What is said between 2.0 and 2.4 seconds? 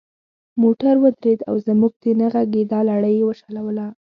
د نه